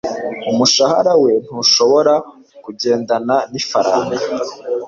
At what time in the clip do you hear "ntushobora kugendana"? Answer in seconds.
1.45-3.35